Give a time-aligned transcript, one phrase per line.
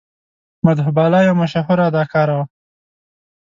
[0.65, 2.45] مدهو بالا یوه مشهوره اداکاره وه.